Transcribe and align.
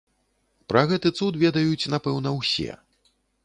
Пра 0.71 0.83
гэты 0.93 1.11
цуд 1.19 1.39
ведаюць, 1.43 1.89
напэўна, 1.95 2.29
усе. 2.41 2.71